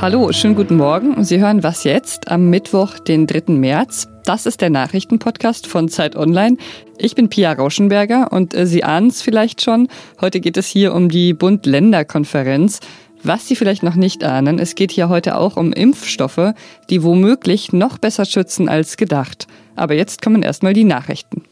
[0.00, 1.24] Hallo, schönen guten Morgen.
[1.24, 3.52] Sie hören Was jetzt am Mittwoch, den 3.
[3.54, 4.06] März.
[4.24, 6.58] Das ist der Nachrichtenpodcast von Zeit Online.
[6.96, 9.88] Ich bin Pia Rauschenberger und äh, Sie ahnen es vielleicht schon.
[10.20, 12.78] Heute geht es hier um die Bund-Länder-Konferenz.
[13.24, 16.52] Was Sie vielleicht noch nicht ahnen, es geht hier heute auch um Impfstoffe,
[16.88, 19.48] die womöglich noch besser schützen als gedacht.
[19.74, 21.42] Aber jetzt kommen erstmal die Nachrichten.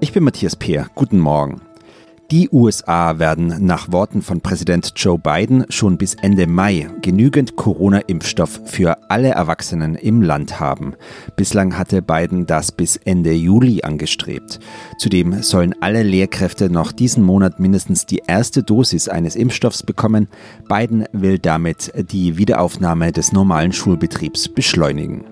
[0.00, 0.88] Ich bin Matthias Peer.
[0.96, 1.60] Guten Morgen.
[2.32, 8.58] Die USA werden nach Worten von Präsident Joe Biden schon bis Ende Mai genügend Corona-Impfstoff
[8.64, 10.94] für alle Erwachsenen im Land haben.
[11.36, 14.60] Bislang hatte Biden das bis Ende Juli angestrebt.
[14.96, 20.28] Zudem sollen alle Lehrkräfte noch diesen Monat mindestens die erste Dosis eines Impfstoffs bekommen.
[20.70, 25.26] Biden will damit die Wiederaufnahme des normalen Schulbetriebs beschleunigen.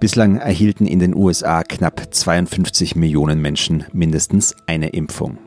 [0.00, 5.38] Bislang erhielten in den USA knapp 52 Millionen Menschen mindestens eine Impfung.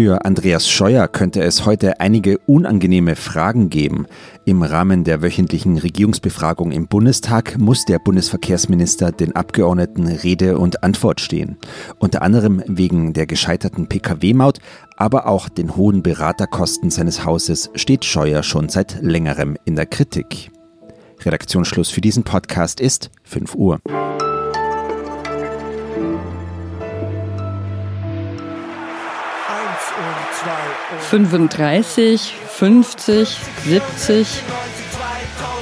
[0.00, 4.06] Für Andreas Scheuer könnte es heute einige unangenehme Fragen geben.
[4.46, 11.20] Im Rahmen der wöchentlichen Regierungsbefragung im Bundestag muss der Bundesverkehrsminister den Abgeordneten Rede und Antwort
[11.20, 11.58] stehen.
[11.98, 14.60] Unter anderem wegen der gescheiterten Pkw-Maut,
[14.96, 20.50] aber auch den hohen Beraterkosten seines Hauses steht Scheuer schon seit längerem in der Kritik.
[21.22, 23.80] Redaktionsschluss für diesen Podcast ist 5 Uhr.
[30.98, 34.26] 35, 50, 70.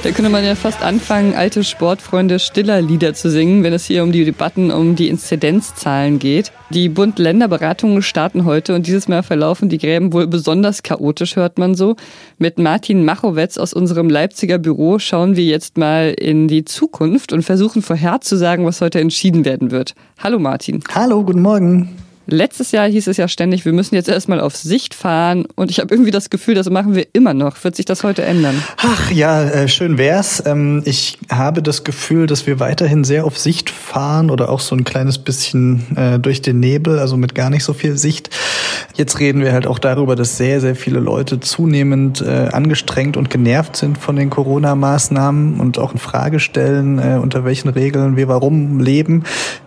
[0.01, 4.03] Da könnte man ja fast anfangen, alte Sportfreunde stiller Lieder zu singen, wenn es hier
[4.03, 6.53] um die Debatten um die Inzidenzzahlen geht.
[6.69, 11.75] Die Bund-Länder-Beratungen starten heute und dieses Mal verlaufen die Gräben wohl besonders chaotisch, hört man
[11.75, 11.97] so.
[12.37, 17.43] Mit Martin Machowetz aus unserem Leipziger Büro schauen wir jetzt mal in die Zukunft und
[17.43, 19.95] versuchen vorherzusagen, was heute entschieden werden wird.
[20.17, 20.81] Hallo Martin.
[20.95, 22.08] Hallo, guten Morgen.
[22.31, 25.45] Letztes Jahr hieß es ja ständig, wir müssen jetzt erstmal auf Sicht fahren.
[25.55, 27.63] Und ich habe irgendwie das Gefühl, das machen wir immer noch.
[27.63, 28.63] Wird sich das heute ändern?
[28.77, 30.43] Ach ja, äh, schön wär's.
[30.45, 34.75] Ähm, ich habe das Gefühl, dass wir weiterhin sehr auf Sicht fahren oder auch so
[34.75, 38.29] ein kleines bisschen äh, durch den Nebel, also mit gar nicht so viel Sicht.
[38.95, 43.29] Jetzt reden wir halt auch darüber, dass sehr, sehr viele Leute zunehmend äh, angestrengt und
[43.29, 48.79] genervt sind von den Corona-Maßnahmen und auch in Frage stellen, unter welchen Regeln wir warum
[48.79, 49.23] leben.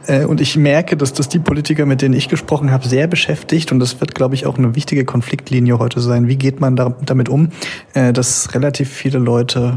[0.09, 3.79] Und ich merke, dass das die Politiker, mit denen ich gesprochen habe, sehr beschäftigt und
[3.79, 6.29] das wird, glaube ich, auch eine wichtige Konfliktlinie heute sein.
[6.29, 7.51] Wie geht man da, damit um,
[7.95, 9.77] äh, dass relativ viele Leute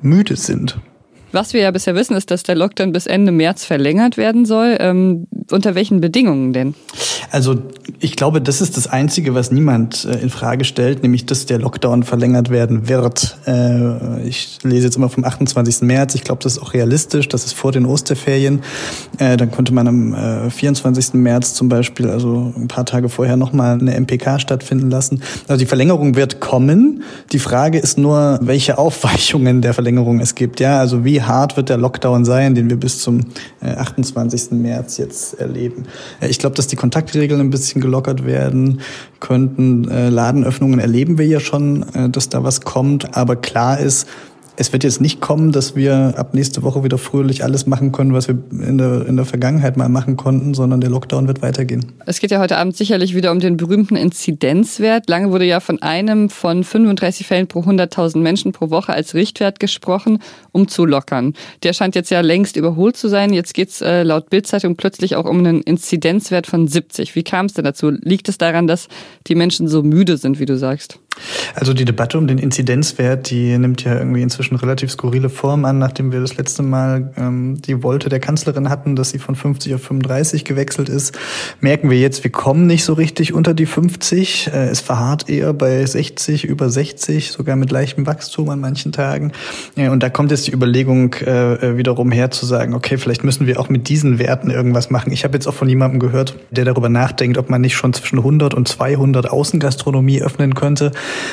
[0.00, 0.80] müde sind?
[1.32, 4.76] Was wir ja bisher wissen, ist, dass der Lockdown bis Ende März verlängert werden soll.
[4.80, 6.74] Ähm, unter welchen Bedingungen denn?
[7.30, 7.58] Also
[8.00, 11.58] ich glaube, das ist das Einzige, was niemand äh, in Frage stellt, nämlich dass der
[11.58, 13.36] Lockdown verlängert werden wird.
[13.46, 15.82] Äh, ich lese jetzt immer vom 28.
[15.82, 16.14] März.
[16.14, 17.28] Ich glaube, das ist auch realistisch.
[17.28, 18.62] Das ist vor den Osterferien.
[19.18, 21.14] Äh, dann könnte man am 24.
[21.14, 25.22] März zum Beispiel, also ein paar Tage vorher, nochmal eine MPK stattfinden lassen.
[25.46, 27.02] Also die Verlängerung wird kommen.
[27.32, 30.60] Die Frage ist nur, welche Aufweichungen der Verlängerung es gibt.
[30.60, 33.20] Ja, also wie hart wird der Lockdown sein, den wir bis zum
[33.60, 34.52] 28.
[34.52, 35.84] März jetzt erleben.
[36.20, 38.80] Ich glaube, dass die Kontaktregeln ein bisschen gelockert werden
[39.20, 39.88] könnten.
[39.88, 43.16] Äh, Ladenöffnungen erleben wir ja schon, äh, dass da was kommt.
[43.16, 44.06] Aber klar ist,
[44.56, 48.12] es wird jetzt nicht kommen, dass wir ab nächste Woche wieder fröhlich alles machen können,
[48.12, 51.86] was wir in der, in der Vergangenheit mal machen konnten, sondern der Lockdown wird weitergehen.
[52.06, 55.08] Es geht ja heute Abend sicherlich wieder um den berühmten Inzidenzwert.
[55.08, 59.60] Lange wurde ja von einem von 35 Fällen pro 100.000 Menschen pro Woche als Richtwert
[59.60, 60.18] gesprochen,
[60.52, 61.34] um zu lockern.
[61.62, 63.32] Der scheint jetzt ja längst überholt zu sein.
[63.32, 67.14] Jetzt geht es äh, laut Bildzeitung plötzlich auch um einen Inzidenzwert von 70.
[67.14, 67.90] Wie kam es denn dazu?
[67.90, 68.88] Liegt es daran, dass
[69.26, 70.98] die Menschen so müde sind, wie du sagst?
[71.54, 75.78] Also die Debatte um den Inzidenzwert, die nimmt ja irgendwie inzwischen relativ skurrile Form an,
[75.78, 79.74] nachdem wir das letzte Mal ähm, die Wolte der Kanzlerin hatten, dass sie von 50
[79.74, 81.18] auf 35 gewechselt ist.
[81.60, 84.50] Merken wir jetzt, wir kommen nicht so richtig unter die 50.
[84.52, 89.32] Äh, es verharrt eher bei 60, über 60, sogar mit leichtem Wachstum an manchen Tagen.
[89.76, 93.24] Ja, und da kommt jetzt die Überlegung äh, äh, wiederum her zu sagen, okay, vielleicht
[93.24, 95.12] müssen wir auch mit diesen Werten irgendwas machen.
[95.12, 98.18] Ich habe jetzt auch von jemandem gehört, der darüber nachdenkt, ob man nicht schon zwischen
[98.18, 100.92] 100 und 200 Außengastronomie öffnen könnte.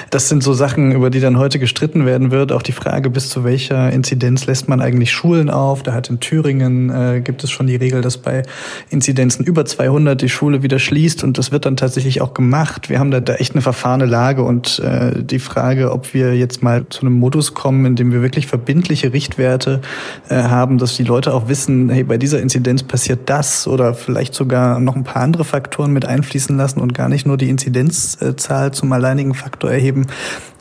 [0.09, 2.51] Das sind so Sachen, über die dann heute gestritten werden wird.
[2.51, 5.83] Auch die Frage, bis zu welcher Inzidenz lässt man eigentlich Schulen auf?
[5.83, 8.43] Da hat in Thüringen äh, gibt es schon die Regel, dass bei
[8.89, 12.89] Inzidenzen über 200 die Schule wieder schließt und das wird dann tatsächlich auch gemacht.
[12.89, 16.63] Wir haben da, da echt eine verfahrene Lage und äh, die Frage, ob wir jetzt
[16.63, 19.81] mal zu einem Modus kommen, in dem wir wirklich verbindliche Richtwerte
[20.29, 24.33] äh, haben, dass die Leute auch wissen, hey, bei dieser Inzidenz passiert das oder vielleicht
[24.33, 28.71] sogar noch ein paar andere Faktoren mit einfließen lassen und gar nicht nur die Inzidenzzahl
[28.71, 30.05] zum alleinigen Faktor erheben.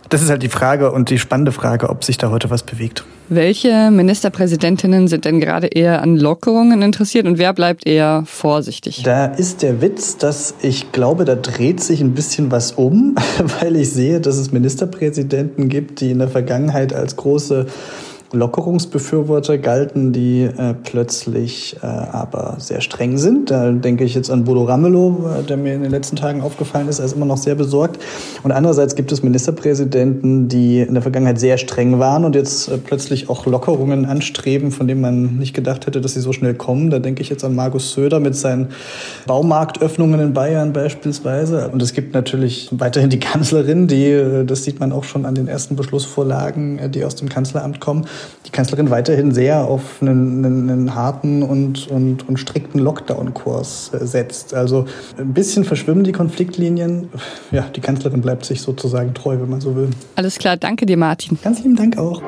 [0.08, 3.04] Das ist halt die Frage und die spannende Frage, ob sich da heute was bewegt.
[3.28, 9.02] Welche Ministerpräsidentinnen sind denn gerade eher an Lockerungen interessiert und wer bleibt eher vorsichtig?
[9.02, 13.16] Da ist der Witz, dass ich glaube, da dreht sich ein bisschen was um,
[13.60, 17.66] weil ich sehe, dass es Ministerpräsidenten gibt, die in der Vergangenheit als große
[18.32, 23.50] Lockerungsbefürworter galten, die äh, plötzlich äh, aber sehr streng sind.
[23.50, 26.88] Da denke ich jetzt an Bodo Ramelow, äh, der mir in den letzten Tagen aufgefallen
[26.88, 28.00] ist, er ist immer noch sehr besorgt.
[28.42, 32.78] Und andererseits gibt es Ministerpräsidenten, die in der Vergangenheit sehr streng waren und jetzt äh,
[32.78, 36.90] plötzlich auch Lockerungen anstreben, von denen man nicht gedacht hätte, dass sie so schnell kommen.
[36.90, 38.68] Da denke ich jetzt an Markus Söder mit seinen
[39.26, 41.68] Baumarktöffnungen in Bayern beispielsweise.
[41.68, 45.36] Und es gibt natürlich weiterhin die Kanzlerin, die, äh, das sieht man auch schon an
[45.36, 48.06] den ersten Beschlussvorlagen, die aus dem Kanzleramt kommen,
[48.46, 54.06] die Kanzlerin weiterhin sehr auf einen, einen, einen harten und, und, und strikten Lockdown-Kurs äh,
[54.06, 54.54] setzt.
[54.54, 54.86] Also
[55.18, 57.08] ein bisschen verschwimmen die Konfliktlinien.
[57.50, 59.90] Ja, die Kanzlerin bleibt sich sozusagen treu, wenn man so will.
[60.14, 61.38] Alles klar, danke dir, Martin.
[61.42, 62.22] Ganz lieben Dank auch.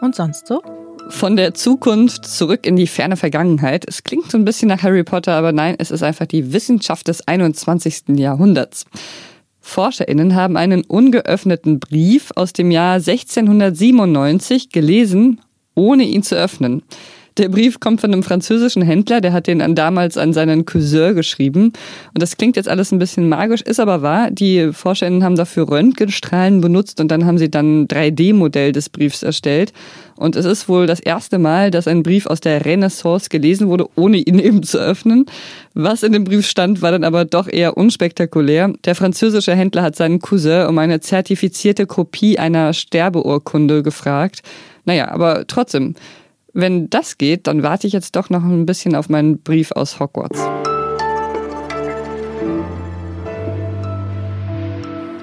[0.00, 0.62] Und sonst so?
[1.10, 3.84] Von der Zukunft zurück in die ferne Vergangenheit.
[3.86, 7.08] Es klingt so ein bisschen nach Harry Potter, aber nein, es ist einfach die Wissenschaft
[7.08, 8.16] des 21.
[8.16, 8.86] Jahrhunderts.
[9.60, 15.40] ForscherInnen haben einen ungeöffneten Brief aus dem Jahr 1697 gelesen,
[15.74, 16.82] ohne ihn zu öffnen.
[17.40, 21.72] Der Brief kommt von einem französischen Händler, der hat den damals an seinen Cousin geschrieben.
[22.12, 24.30] Und das klingt jetzt alles ein bisschen magisch, ist aber wahr.
[24.30, 29.22] Die ForscherInnen haben dafür Röntgenstrahlen benutzt und dann haben sie dann ein 3D-Modell des Briefs
[29.22, 29.72] erstellt.
[30.16, 33.86] Und es ist wohl das erste Mal, dass ein Brief aus der Renaissance gelesen wurde,
[33.96, 35.24] ohne ihn eben zu öffnen.
[35.72, 38.74] Was in dem Brief stand, war dann aber doch eher unspektakulär.
[38.84, 44.42] Der französische Händler hat seinen Cousin um eine zertifizierte Kopie einer Sterbeurkunde gefragt.
[44.84, 45.94] Naja, aber trotzdem,
[46.52, 50.00] wenn das geht, dann warte ich jetzt doch noch ein bisschen auf meinen Brief aus
[50.00, 50.40] Hogwarts.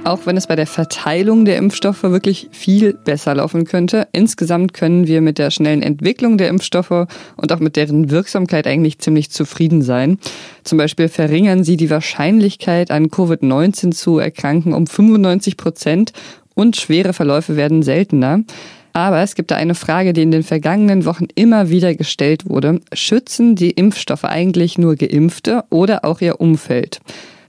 [0.08, 5.06] Auch wenn es bei der Verteilung der Impfstoffe wirklich viel besser laufen könnte, insgesamt können
[5.06, 9.82] wir mit der schnellen Entwicklung der Impfstoffe und auch mit deren Wirksamkeit eigentlich ziemlich zufrieden
[9.82, 10.18] sein.
[10.64, 16.14] Zum Beispiel verringern sie die Wahrscheinlichkeit, an Covid-19 zu erkranken um 95 Prozent
[16.56, 18.44] und schwere Verläufe werden seltener.
[18.98, 22.80] Aber es gibt da eine Frage, die in den vergangenen Wochen immer wieder gestellt wurde.
[22.94, 27.00] Schützen die Impfstoffe eigentlich nur Geimpfte oder auch ihr Umfeld?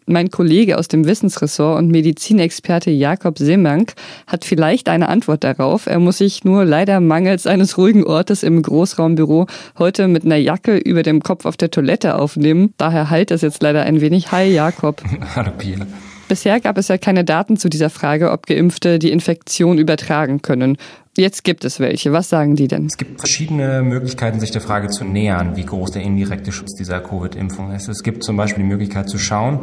[0.04, 3.94] Mein Kollege aus dem Wissensressort und Medizinexperte Jakob Simmank
[4.26, 5.86] hat vielleicht eine Antwort darauf.
[5.86, 9.46] Er muss sich nur leider mangels eines ruhigen Ortes im Großraumbüro
[9.78, 12.74] heute mit einer Jacke über dem Kopf auf der Toilette aufnehmen.
[12.76, 14.32] Daher halt es jetzt leider ein wenig.
[14.32, 15.02] Hi Jakob.
[15.34, 15.86] Hallo Pia.
[16.28, 20.76] Bisher gab es ja keine Daten zu dieser Frage, ob Geimpfte die Infektion übertragen können.
[21.16, 22.12] Jetzt gibt es welche.
[22.12, 22.86] Was sagen die denn?
[22.86, 27.00] Es gibt verschiedene Möglichkeiten, sich der Frage zu nähern, wie groß der indirekte Schutz dieser
[27.00, 27.88] Covid-Impfung ist.
[27.88, 29.60] Es gibt zum Beispiel die Möglichkeit zu schauen,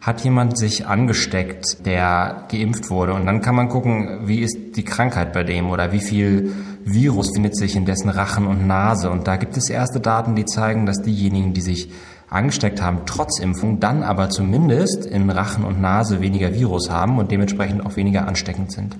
[0.00, 3.14] hat jemand sich angesteckt, der geimpft wurde?
[3.14, 6.52] Und dann kann man gucken, wie ist die Krankheit bei dem oder wie viel
[6.84, 9.10] Virus findet sich in dessen Rachen und Nase.
[9.10, 11.90] Und da gibt es erste Daten, die zeigen, dass diejenigen, die sich
[12.28, 17.30] angesteckt haben, trotz Impfung, dann aber zumindest in Rachen und Nase weniger Virus haben und
[17.30, 18.96] dementsprechend auch weniger ansteckend sind.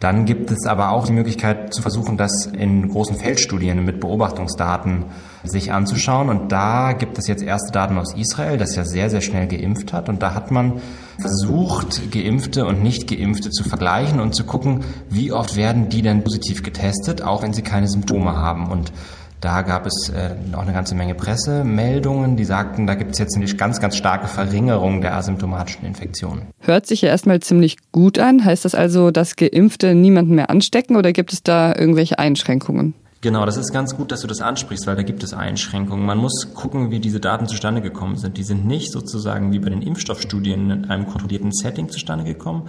[0.00, 5.06] Dann gibt es aber auch die Möglichkeit zu versuchen, das in großen Feldstudien mit Beobachtungsdaten
[5.42, 6.28] sich anzuschauen.
[6.28, 9.92] Und da gibt es jetzt erste Daten aus Israel, das ja sehr, sehr schnell geimpft
[9.92, 10.08] hat.
[10.08, 10.80] Und da hat man
[11.18, 16.62] versucht, Geimpfte und Nicht-Geimpfte zu vergleichen und zu gucken, wie oft werden die denn positiv
[16.62, 18.70] getestet, auch wenn sie keine Symptome haben.
[18.70, 18.92] Und
[19.40, 23.36] da gab es äh, auch eine ganze Menge Pressemeldungen, die sagten, da gibt es jetzt
[23.36, 26.48] eine ganz, ganz starke Verringerung der asymptomatischen Infektionen.
[26.60, 28.44] Hört sich ja erstmal ziemlich gut an.
[28.44, 32.94] Heißt das also, dass Geimpfte niemanden mehr anstecken oder gibt es da irgendwelche Einschränkungen?
[33.20, 36.06] Genau, das ist ganz gut, dass du das ansprichst, weil da gibt es Einschränkungen.
[36.06, 38.36] Man muss gucken, wie diese Daten zustande gekommen sind.
[38.36, 42.68] Die sind nicht sozusagen wie bei den Impfstoffstudien in einem kontrollierten Setting zustande gekommen,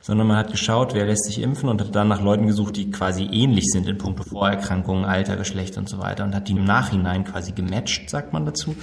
[0.00, 2.90] sondern man hat geschaut, wer lässt sich impfen und hat dann nach Leuten gesucht, die
[2.90, 6.64] quasi ähnlich sind in puncto Vorerkrankungen, Alter, Geschlecht und so weiter und hat die im
[6.64, 8.74] Nachhinein quasi gematcht, sagt man dazu.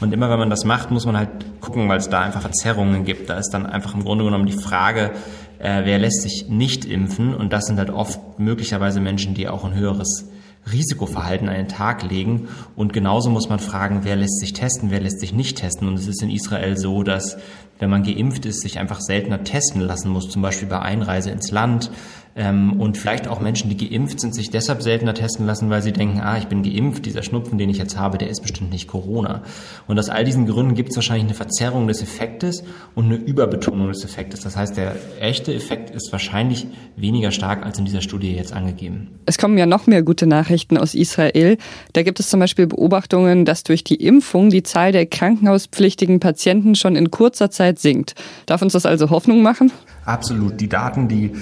[0.00, 3.04] Und immer wenn man das macht, muss man halt gucken, weil es da einfach Verzerrungen
[3.04, 3.28] gibt.
[3.28, 5.10] Da ist dann einfach im Grunde genommen die Frage,
[5.58, 9.64] äh, wer lässt sich nicht impfen und das sind halt oft möglicherweise Menschen, die auch
[9.64, 10.29] ein höheres
[10.70, 12.48] Risikoverhalten an den Tag legen.
[12.76, 15.88] Und genauso muss man fragen, wer lässt sich testen, wer lässt sich nicht testen.
[15.88, 17.38] Und es ist in Israel so, dass
[17.78, 21.50] wenn man geimpft ist, sich einfach seltener testen lassen muss, zum Beispiel bei Einreise ins
[21.50, 21.90] Land.
[22.36, 25.92] Ähm, und vielleicht auch Menschen, die geimpft sind, sich deshalb seltener testen lassen, weil sie
[25.92, 28.86] denken, ah, ich bin geimpft, dieser Schnupfen, den ich jetzt habe, der ist bestimmt nicht
[28.86, 29.42] Corona.
[29.88, 32.62] Und aus all diesen Gründen gibt es wahrscheinlich eine Verzerrung des Effektes
[32.94, 34.40] und eine Überbetonung des Effektes.
[34.40, 39.08] Das heißt, der echte Effekt ist wahrscheinlich weniger stark als in dieser Studie jetzt angegeben.
[39.26, 41.56] Es kommen ja noch mehr gute Nachrichten aus Israel.
[41.92, 46.74] Da gibt es zum Beispiel Beobachtungen, dass durch die Impfung die Zahl der krankenhauspflichtigen Patienten
[46.74, 48.14] schon in kurzer Zeit sinkt.
[48.46, 49.72] Darf uns das also Hoffnung machen?
[50.04, 50.60] Absolut.
[50.60, 51.32] Die Daten, die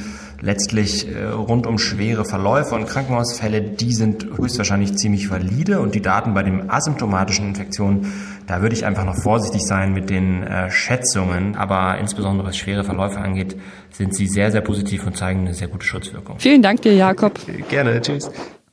[0.40, 6.02] letztlich äh, rund um schwere Verläufe und Krankenhausfälle, die sind höchstwahrscheinlich ziemlich valide und die
[6.02, 8.12] Daten bei den asymptomatischen Infektionen,
[8.47, 12.85] da würde ich einfach noch vorsichtig sein mit den äh, Schätzungen, aber insbesondere was schwere
[12.85, 13.57] Verläufe angeht,
[13.90, 16.37] sind sie sehr, sehr positiv und zeigen eine sehr gute Schutzwirkung.
[16.38, 17.38] Vielen Dank dir, Jakob.
[17.68, 18.30] Gerne, tschüss.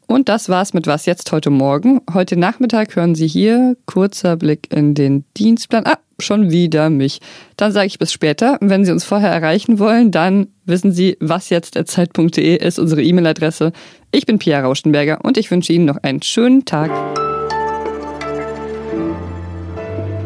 [0.07, 2.01] Und das war's mit Was jetzt heute Morgen.
[2.13, 5.85] Heute Nachmittag hören Sie hier kurzer Blick in den Dienstplan.
[5.85, 7.19] Ah, schon wieder mich.
[7.57, 8.57] Dann sage ich bis später.
[8.61, 13.71] Wenn Sie uns vorher erreichen wollen, dann wissen Sie, was jetzt Zeit.de ist unsere E-Mail-Adresse.
[14.11, 16.91] Ich bin Pia Rauschenberger und ich wünsche Ihnen noch einen schönen Tag.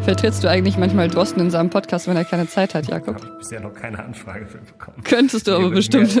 [0.02, 3.16] Vertrittst du eigentlich manchmal Drosten in seinem Podcast, wenn er keine Zeit hat, Jakob?
[3.16, 5.02] Habe ich bisher noch keine Anfrage für bekommen.
[5.04, 6.20] Könntest du aber bestimmt.